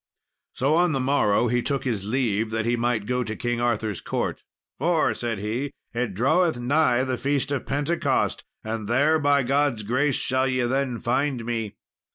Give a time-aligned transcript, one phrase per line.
[0.53, 4.01] So on the morrow, he took his leave, that he might go to King Arthur's
[4.01, 4.41] court,
[4.79, 10.15] "for," said he, "it draweth nigh the feast of Pentecost, and there, by God's grace,
[10.15, 11.75] shall ye then find me."